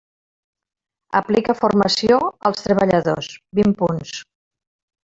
Aplica 1.19 1.55
formació 1.59 2.19
als 2.53 2.67
treballadors, 2.69 3.31
vint 3.61 3.79
punts. 3.85 4.21